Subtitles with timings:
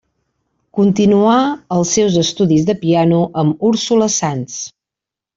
[0.77, 1.35] Continuà
[1.75, 4.57] els seus estudis de piano amb Úrsula Sans.